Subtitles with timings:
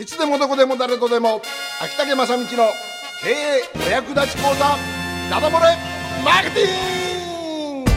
[0.00, 1.42] いつでもどこでも誰とでも
[1.82, 2.46] 秋竹正道の
[3.22, 4.64] 経営お役立ち講座
[5.30, 5.76] ダダ漏れ
[6.24, 7.90] マーケティング。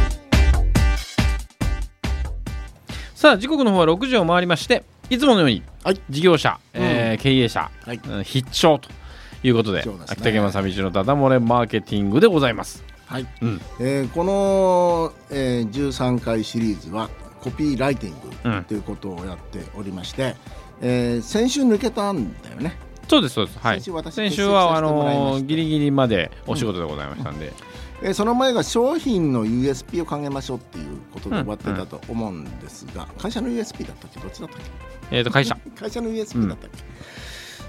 [3.15, 6.01] さあ時刻の方は6時を回りましていつものようにはい。
[6.09, 8.01] 事業者、えー経営者、はい。
[8.05, 8.89] うん必聴と
[9.43, 9.91] いうことでね。
[10.07, 12.83] 秋竹正道のダダ漏れマーケティングでございます。
[13.05, 13.61] はい、うん。
[13.79, 17.09] えーこの、えー、13回シリーズは
[17.41, 18.59] コピーライティンうん。
[18.59, 20.35] グということをやっておりまして、
[20.83, 22.75] えー先週抜けたんだよね。
[23.07, 23.59] そうですそうです。
[23.59, 23.77] はい。
[23.77, 25.45] 先週私先週はあのした。
[25.47, 27.53] ギリギリまでお仕事でございましたんで、
[28.01, 34.19] えーその前が商品の USP を考えましょうっていうことで終わってたと思うんですが、会社の USP だったっけ？
[34.19, 34.59] どっちだったっ
[35.09, 35.17] け？
[35.17, 35.57] えっ、と会社。
[35.79, 36.77] 会社の USP だったっけ、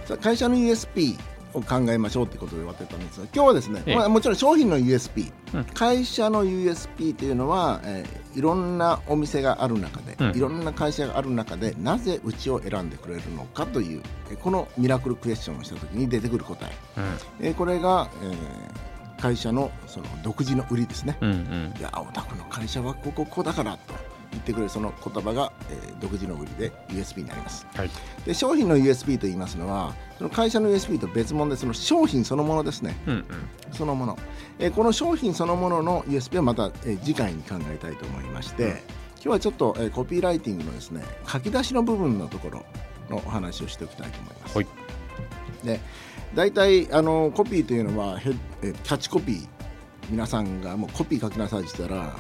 [0.09, 1.17] さあ会社の USP
[1.55, 3.97] を考えましょうってことで終わってたんですが今日はですね、ええ。
[3.97, 5.65] まあ、もちろん商品の USP、うん。
[5.65, 10.37] 会社の USP というのは、えーいろんなお店がある中で、うん。
[10.37, 16.73] いろんな会社がある中でなぜうちを選んでくれるのかというえーこのミラクルクエスチョンをした時に出てくる答え、
[17.41, 18.85] えーこれが、えー
[19.23, 21.75] 会社のその独自の売りですね、うんうん。
[21.79, 23.95] いやお宅の会社はこここうだからと
[24.35, 27.67] 言ってくれるその言葉が、えー独自の売りで USB になります。
[27.75, 27.91] はい。
[28.27, 32.95] で商品の USB と言いますのはその会社の USB と別物でその商品そのものですね。
[33.07, 33.25] うんうん。
[33.73, 34.19] そのもの、
[34.59, 38.71] えーこの商品そのものの USB はまた、えー次回に考えたいと思いまして、うん。
[38.71, 38.79] 今
[39.23, 42.65] 日はちょっと、えーコピーライティングのですね書き出しの部分のところ
[43.09, 44.57] のお話をしておきたいと思います。
[44.59, 44.67] はい。
[45.65, 45.81] で
[46.35, 49.49] 大体あのコピーというのはヘッえーキャッチコピー
[50.11, 52.15] 皆さんがもうコピー書きなさいって言ったらもう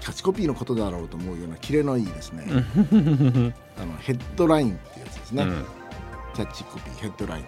[0.00, 5.64] キャッチコピーのことだろうと思うようなキレのいいですね、あのヘッドラインっていうやつですね、うん。
[6.34, 7.44] キャッチコピーヘッドライン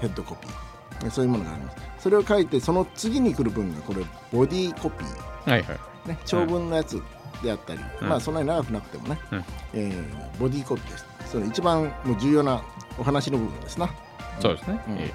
[0.00, 1.04] ヘッドコピー。
[1.04, 1.76] ねそういうものがあります。
[1.98, 5.74] それを書いてその次に来る文がこれボディーコピー、はいは
[6.06, 6.08] い。
[6.08, 7.02] ね、長文のやつ
[7.42, 8.08] であったり、うん。
[8.08, 9.44] まあそんなに長くなくてもね、うん。
[9.74, 11.06] えーボディーコピーです。
[11.26, 12.62] その一番もう重要な
[12.98, 13.90] お話の部分ですな。
[14.40, 14.94] そうですね、うん。
[14.98, 15.12] え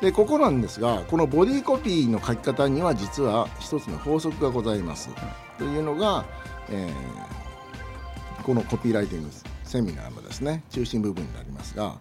[0.00, 5.10] でここなんですがこのボディコピーの書き方には実は一つの法則がございます、
[5.58, 6.24] というのが、
[6.70, 7.38] えー
[8.44, 9.28] このコピーライティング
[9.64, 11.96] セミナーのですね中心部分になりますが、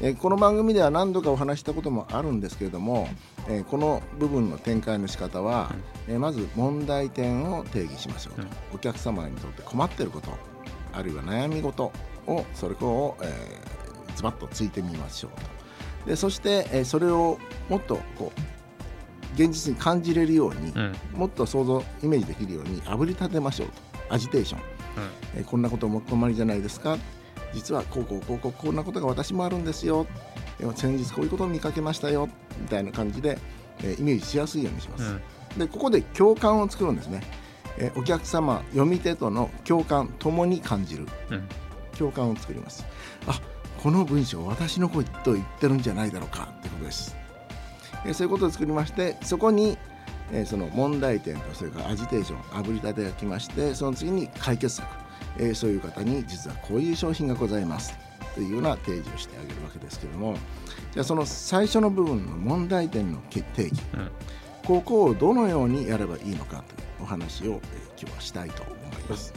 [0.00, 3.08] えーこの番組では何度かお話したこともあるんですけれども、
[3.48, 5.74] えーこの部分の展開の仕方は、
[6.06, 8.34] えーまず問題点を定義しましょう。
[8.34, 8.48] と、うん。
[8.74, 10.30] お客様にとって困っていること
[10.92, 11.90] あるいは悩み事
[12.26, 15.67] をそれを、えーズバッとついてみましょうと
[16.06, 17.38] でそして、えーそれを
[17.68, 18.40] もっとこう
[19.34, 20.96] 現実に感じれるように、うん。
[21.12, 23.74] もっと想像イメージできるようにあぶり立てましょうと。
[24.14, 24.60] アジテーション、
[25.36, 26.98] えーこんなことお困りじゃないですか？
[27.52, 30.06] 実はこうこうこうこうこんなことが私もあるんですよ、
[30.60, 32.28] えー先日こういうことを見かけましたよ。
[32.60, 33.38] みたいな感じで、
[33.80, 35.58] えーイメージしやすいようにします、うん。
[35.58, 37.22] でここで共感を作るんですね、
[37.76, 41.06] えーお客様読み手との共感ともに感じる。
[41.30, 41.48] うん。
[41.96, 42.86] 共感を作ります。
[43.26, 43.40] あ
[43.82, 47.16] この文章私のことを言ってるんじゃないだろうかってことです、
[48.04, 49.76] えーそういうことを作りましてそこに、
[50.32, 54.86] えーその問題点とそれからアジテーションあぶり立てが来ましてその次に解決策、
[55.38, 57.96] えーそういう方に実はこういう商品がございます。
[58.34, 60.36] というような提示をしてあげるわけですけども。
[60.92, 64.10] じゃあその最初の部分の問題点の定義うん。
[64.64, 68.76] ここをどのようにやればいいのかというお話を、えー今日はしたいと思い
[69.08, 69.34] ます。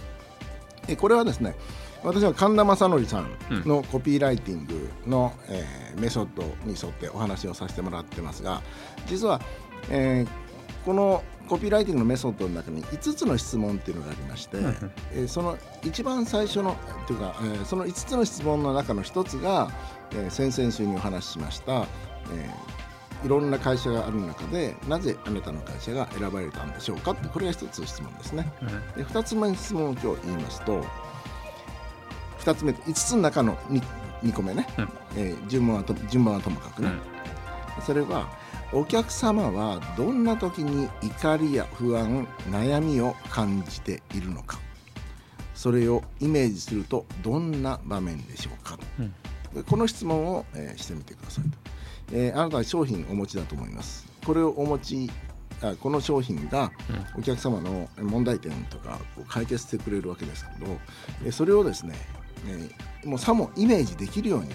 [0.85, 1.55] でこれはですね
[2.03, 3.27] 私は神田正則さん
[3.67, 8.61] のコピーライティングの、えーメソッドに沿ってお話をさせてもらってますが
[9.07, 9.41] 実は、
[9.89, 10.41] えー
[10.85, 14.61] このコピーライティングのメソッドの中に5つの質問っていうのがありまして、ん
[15.13, 16.75] えーその一番最初の
[17.07, 19.69] というか、えーその5つの質問の中の1つが、
[20.11, 22.81] えー先々週にお話ししました、えー
[23.23, 28.51] いろんな会社がある中でなぜあなたの会社が選ばれたんでしょうかってこれが一つ質問ですね。
[28.97, 30.83] で2つ目の質問を今日言いますと
[32.43, 33.81] 2つ目5つの中の 2,
[34.23, 34.89] 2個目ね、うん。
[35.17, 36.91] えー順番はと順番はともかくね、
[37.85, 38.29] それは
[38.73, 44.59] お客様はどんな時に怒りや不安悩みを感じているのか。
[45.53, 49.13] それをイメージするとどんな場面でしょうか、うん。
[49.53, 51.57] でこの質問を、えーしてみてくださいと、
[52.13, 54.07] えーあなたは商品をお持ちだと思います。
[54.25, 55.11] これをお持ち
[55.61, 56.71] あこの商品が
[57.15, 60.79] お客様の問題点とかを解決してくれるわけですけど
[61.23, 61.93] えーそれをですね、
[62.47, 64.49] えーもうさもイメージできるように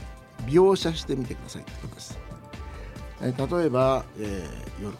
[0.47, 2.19] 描写してみてくださいということです。
[3.21, 4.97] えー例えば、えー夜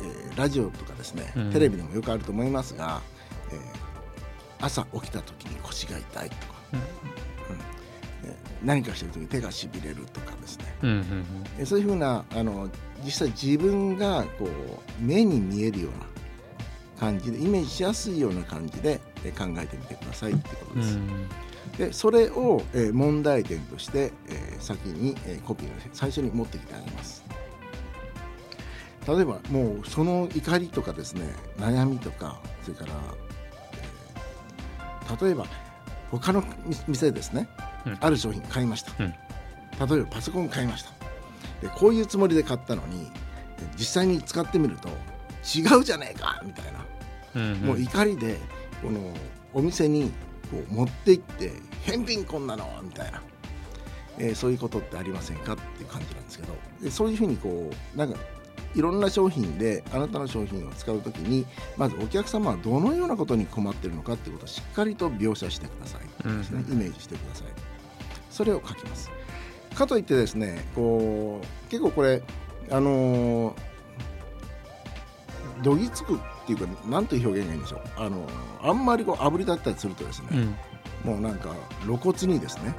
[0.00, 1.52] えーラジオとかですね、うん。
[1.52, 3.00] テレビでもよくあると思いますが、
[3.52, 3.58] えー
[4.64, 6.42] 朝起きた時に腰が痛いとか、
[6.72, 6.78] うん。
[6.78, 6.86] うん。
[8.24, 8.34] えー
[8.66, 11.24] 何かしてる時に手がしびれるとかですね、うんうん。
[11.58, 12.68] えーそういうふうなあの
[13.04, 14.48] 実際自分がこう
[15.02, 16.06] 目に見えるような
[16.98, 20.94] 感じでイメージしやすいような感じでえー考えてみてくださいってことです。
[20.94, 21.26] うん
[21.78, 27.24] でそれを、えー問題点として、えー先に、えーコピーの最初に持ってきてあげます。
[29.06, 32.92] 例えばもうその怒りとかですね悩みとかそれから、
[33.72, 35.46] えー例えば
[36.10, 36.44] 他の
[36.86, 37.48] 店でですね、
[37.86, 37.98] うん。
[38.00, 39.10] ある商品買いました、うん。
[39.88, 40.90] 例えばパソコン買いました。
[41.60, 43.10] でこういうつもりで買ったのに
[43.58, 46.84] え実際に使ってみると違うじゃねえかみたいな。
[47.34, 47.54] うん。
[47.62, 48.38] もう怒りで
[48.82, 49.00] この
[49.54, 50.12] お店に
[50.52, 51.52] こう持って行って
[51.82, 53.22] 返品こんなのみたいな、
[54.18, 56.54] えーそういうことってありませんかっていう感じなんですけど。
[56.82, 58.18] でそういうふうにこうなんか
[58.74, 61.46] いろんな商品であなたの商品を使う時に
[61.76, 66.28] まずお客様はどのようなことに困っているのかっていうことをしっかりと描写してください。
[66.38, 67.46] ですね、イメージしてください。
[68.30, 69.10] それを書きます。
[69.74, 72.22] かといってですねこう結構これ
[72.70, 73.54] あのー
[75.62, 77.80] どぎつくっていうか何という表現がいいんでしょう。
[77.96, 78.26] あの
[78.62, 80.56] あんまりこう炙り立ったりするとですね、うん。
[81.12, 81.54] もうなんか
[81.84, 82.74] 露骨にですね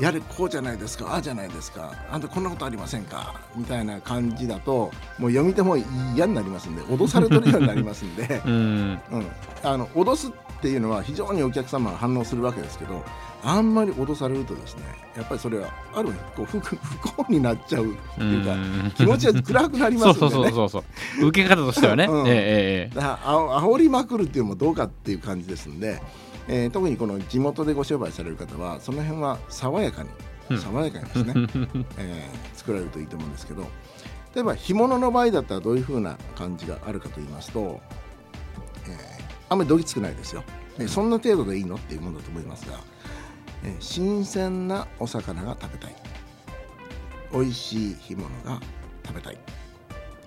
[0.00, 5.76] やれこうじゃないですかああじゃないですかあんたこんなことありませんかみたいな感じだともう読み手も
[6.14, 8.98] 嫌になりますんで脅されてるようになりますんで、 うん。
[9.10, 9.26] うん、
[9.62, 13.04] あの脅すっていうのは非常にお客様が反応するわけですけど
[13.44, 14.82] あんまり脅されるとですね
[15.16, 18.92] やっぱりそれはある意味こう不不幸になっちゃうっていうか、うん。
[18.96, 20.20] 気持ちが暗くなりますんでね。
[20.20, 20.84] そうそうそうそうそ
[21.24, 21.28] う。
[21.28, 22.26] 受け方としてはね、 うん。
[22.26, 22.94] ええええ。
[22.94, 26.02] だからあ煽りまくるっていうのもどうかっていう感じですんで、
[26.48, 30.08] えー特にこの地元でご商売される方はその辺は爽やかに、
[30.50, 30.58] うん。
[30.58, 31.34] 爽やかにですね、
[31.98, 33.62] えー作られるといいと思うんですけど
[34.34, 37.80] 例えば干物の場合だったらどういうふうな感じがあるかと言いますと、
[38.86, 40.42] えーあんまりどぎつくないですよ、
[40.78, 42.78] えーそんな程度でいいのっていうものだと思いますが、
[43.64, 45.94] えー新鮮なお魚が食べたい。
[47.32, 48.60] 美味しい干物が
[49.06, 49.38] 食べたい。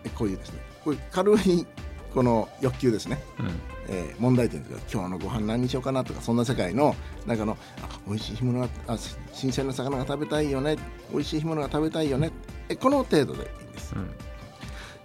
[0.04, 0.60] えこういうですね。
[0.84, 1.66] こういう軽い
[2.14, 3.48] この欲求ですね、うん
[3.92, 6.96] えー問題点とか今日のご飯何にしようかなとかそんな世界の
[7.28, 10.78] 中のあ美味しい干物があし新鮮な魚が食べたいよね
[11.12, 12.32] 美味しい干物が食べたいよね
[12.70, 13.94] えこの程度でいいんです。
[13.96, 14.10] うん。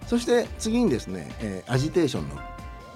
[0.07, 2.35] そして次にですね、えーアジテーションの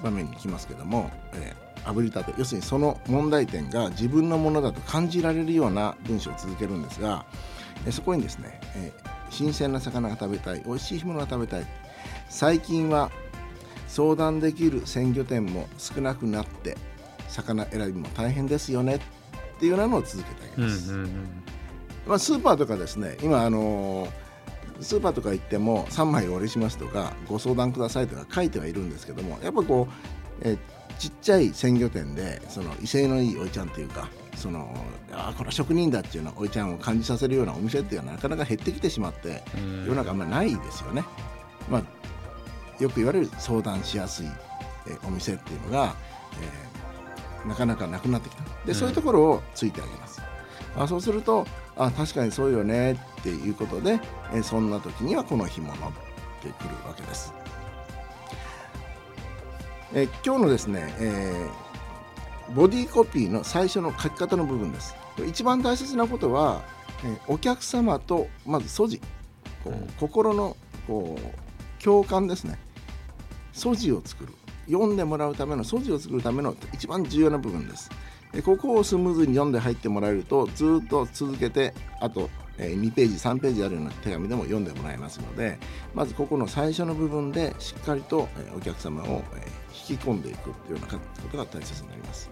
[0.02, 2.34] 場面に来ますけども、えー炙り立て。
[2.38, 7.26] 要するにその問題点が自分のものだと感じられるような文章を続けるんですが、
[7.86, 11.66] えーそこにですね、えー新鮮な魚が食べたい美味しい干物が食べたい。
[12.30, 13.12] 最近は
[13.92, 16.78] 相談できる鮮魚店も少なくなって
[17.28, 19.00] 魚選びも大変ですよねっ
[19.60, 20.94] ていうようなのを続けてあげます。
[20.94, 21.10] ん
[22.08, 24.10] まあ、スーパーとかですね今あのー
[24.82, 29.94] スーパーとか行っても3枚お売りしますとかご相談くださいとか書いてはいるんですけどもやっぱこう、
[30.42, 30.58] えー
[31.02, 34.72] ちっちゃい鮮魚店でその威勢のいいおいちゃんというかその
[35.12, 41.04] あーこれは職人だっていうようなおいちゃんを感じさせるようなお店っていうのはなかなか減ってきてしまってうん世の中あんまりないですよね。
[41.72, 41.84] まあ、
[42.82, 44.28] よく言われる相談しやすい、
[44.88, 45.96] えーお店っていうのが、
[46.42, 48.44] えーなかなかなくなってきた。
[48.44, 48.76] で、うん。
[48.76, 50.22] そういうところをついてあげます。
[50.78, 51.46] あそうすると
[51.76, 54.00] あ確かにそうよねっていうことで、
[54.34, 55.78] えーそんな時にはこの干物っ
[56.42, 57.34] てくるわけです、
[59.94, 64.96] えー今日のですね、えーボディコピーの最初の書き方の部分です。
[65.28, 66.62] 一番大切なことは、
[67.04, 69.00] えーお客様とまず素地
[69.64, 69.88] こう、うん。
[70.00, 70.56] 心の
[70.86, 72.60] こう共感ですね
[73.54, 74.34] 素地を作る。
[74.68, 77.90] 読んでもらうための素地を作るための一番重要な部分です。
[78.32, 85.58] でここをスムーズに読んで入ってもらえるとずっと続けてあと、2ページ3ページあるような手紙でも読んでもらえますので
[85.96, 89.24] まずここの最初の部分でしっかりと、お客様を、
[89.90, 92.30] 引き込んでいくというようなことが大切になります。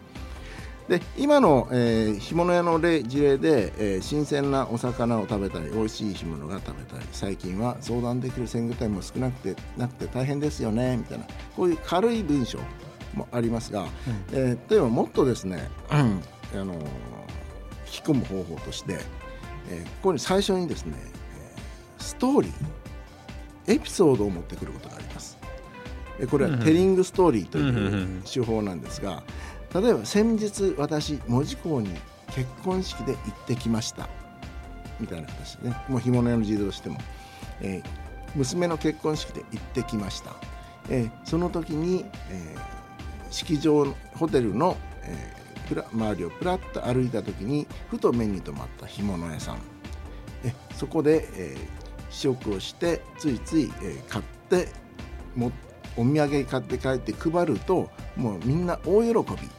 [0.89, 12.58] で今の、えー干物屋の例事例で、えー新鮮なお魚を食べたい美味しい干物が食べたい最近は相談できる鮮魚店も少なくてなくて大変ですよねみたいなこういう軽い文章
[13.13, 13.88] もありますが、
[14.34, 15.98] えー例えばもっとですね、うん
[16.60, 16.79] あのー
[17.91, 19.00] 引き込む方法として、
[19.69, 22.53] えーここに最初にですね、えーストーリー
[23.67, 25.38] エピソードを持ってくることがあります。
[26.19, 27.84] えーこれはうんうんテリングストーリーというんうんうう
[28.19, 28.24] ん。
[28.31, 29.24] 手法なんですが、
[29.73, 31.89] 例えば先日私門司港に
[32.33, 34.09] 結婚式で行ってきました。
[34.99, 35.77] みたいな形でね。
[35.88, 36.99] もう干物屋の事例としても、
[37.61, 40.35] えー娘の結婚式で行ってきました、
[40.88, 42.59] えーその時に、えー
[43.31, 49.57] 式場のホテルの、えープラ周りをプラッと歩いた時にふと目に留まった干物屋さん。
[50.43, 51.79] えそこで、えー
[52.11, 54.69] 試食をしてついつい、えー買って
[55.35, 55.51] も
[55.95, 59.49] お土産買って帰って配るともうみんな大喜び。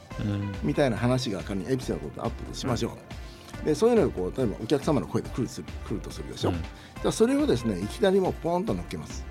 [0.63, 2.97] みたいな話が仮にエピソードとアップでしましょ
[3.63, 6.57] う、でそういうのがこう例えばお客様の声で来るする来るとするでしょ、うん。
[6.57, 9.25] じゃあそれをですねいきなりもうポンと乗っけます。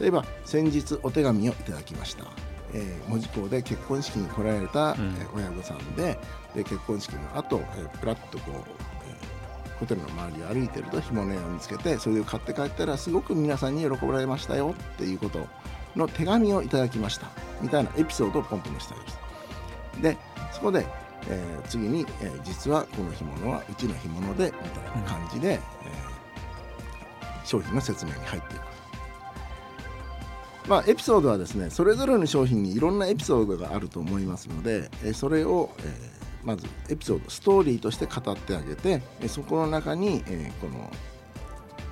[0.00, 2.24] 例えば先日お手紙をいただきました、
[2.72, 5.16] ええー門司港で結婚式に来られた、うん。
[5.20, 6.18] えー親御さんで
[6.54, 8.64] で結婚式の後、えープラッとこう、えー
[9.78, 15.46] ホテルの周りを歩いてると干物屋を見つけてそれを買って帰ったらすごく皆さんに喜ばれましたよっていうこと
[15.96, 17.26] の手紙をいただきました。
[17.60, 19.18] みたいなエピソードをポンと載せてあります
[20.00, 20.16] で
[20.52, 20.86] そこで、
[21.28, 25.60] えー次に、えー実はこの干物はうちの干物でみたいな感じで、えー
[27.46, 28.62] 商品の説明に入っていく。
[30.66, 40.90] まあ、エピソードはですねそれぞれの商品にいろんなエピソードがあると思いますので、えーそれを、えーまずエピソードストーリーとして語ってあげて、えーそこの中に、えーこの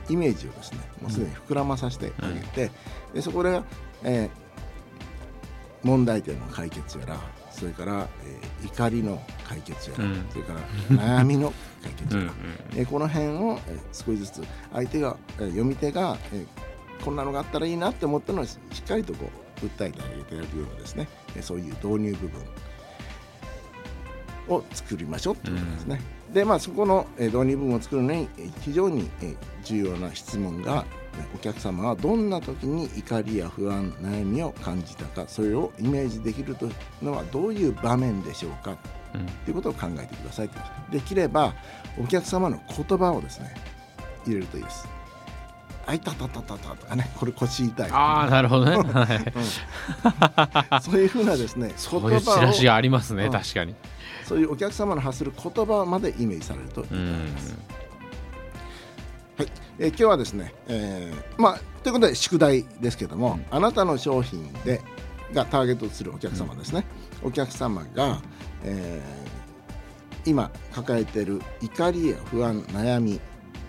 [0.08, 2.70] イメージをですねもうすでに膨らまさせてあげて、
[3.14, 3.62] でそこで、
[4.04, 4.42] えー
[5.86, 7.16] 問題点の解決やら
[7.52, 10.26] それから、えー怒りの解決やら、うん。
[10.30, 10.60] それから
[11.20, 12.22] 悩みの解決や
[12.76, 14.42] えーこの辺を、えー少しずつ
[14.72, 16.46] 相手が、えー読み手が、えー
[17.04, 19.28] こんなのがあったらいいなって思ったのをししっかりとこ
[19.62, 22.40] う訴えてあげてやるようなですね、えーそういう導入部分
[24.48, 26.00] を作りましょうっていうことですね。
[26.32, 31.01] でまあそこの、えー導入部分を作るのにえー非常に、えー重要な質問がえー
[31.34, 38.76] お客様はどんな時に怒りや不安悩みを感じたかそれをイメージできるというのはどういう場面でしょうか？
[39.14, 39.26] うん。
[39.26, 40.58] ということを考えてくださいと
[40.90, 41.54] できれば
[41.98, 43.54] お客様の言葉をですね
[44.26, 44.88] 入れるといいです。
[45.84, 53.32] あいたたたたたとかねこれ腰痛いああなるほどね、はい、そういうふうなですねそういうチラシがありますね、うん。
[53.32, 53.74] 確かに。
[54.24, 57.56] そういうお客様の発する言葉までイメージされるといいとうん思います。
[59.78, 64.80] はい、えー今日はですね、えーまあということで宿題ですけども、あなたの商品で
[65.32, 66.84] がターゲットとするお客様ですね、
[67.22, 68.20] お客様が、
[68.64, 69.32] えー
[70.24, 73.20] 今抱えている怒りや不安悩み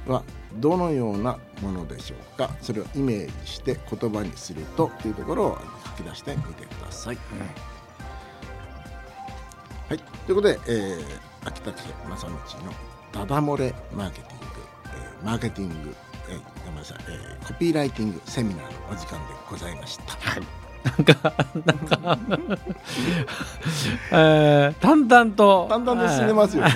[0.05, 0.24] は
[0.57, 2.51] どのようなものでしょうか？
[2.62, 5.57] それをイメージして言葉にするとというところを
[5.98, 7.17] 書き出してみてください。
[9.89, 12.38] はい、ということで、えー、秋田県正道の
[13.12, 14.42] ダダ漏れマーケティング、えー
[15.24, 15.96] マーケティング、
[16.30, 20.13] えーごめんなさい、えーコピーライティングセミナーのお時間でございました。
[20.13, 21.33] はいなんか、
[21.65, 22.19] なんか、
[24.11, 25.67] えー、淡々と。
[25.69, 26.71] だんだんと進んでますよね。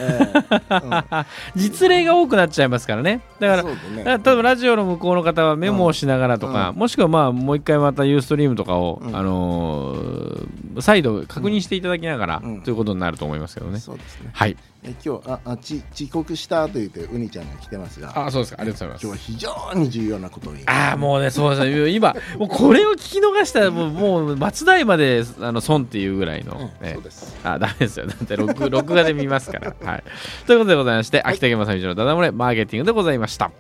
[1.56, 3.22] 実例が多くなっちゃいますからね。
[3.40, 10.48] だから、ねだから例えばラジオの向こうの方はメモをしながらとか、うんもしくはまあもう一回またユーストリームとかを、うんあのー
[10.80, 13.80] 再度確認していただきながら、うんということになると思いますけどね。
[13.80, 14.30] そうですね。
[14.32, 14.56] はい。
[14.84, 18.62] え今日ああち遅刻したと言ってウニちゃんが来てますが、あ、そうですか。
[18.62, 19.28] ありがとうございます。
[19.42, 20.76] 今日は非常に重要なことを言います。
[20.76, 21.90] ああ、もうね、そうですね。
[21.90, 27.36] 今、もうこれを聞き逃したら、もう、もう松代まで、あの、損っていうぐらいの、うんねそうです。
[27.44, 28.08] あ、ダメですよ。
[28.08, 29.76] だって録、 録画で見ますから。
[29.84, 30.04] はい。
[30.46, 33.52] ということでございまして、秋田県正道のダダ漏れマーケティングでございました。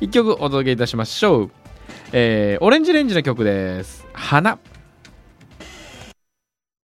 [0.00, 1.50] 一曲お届けいたしましょう。
[2.12, 4.06] えー、オレンジレンジの曲です。
[4.12, 4.58] 花。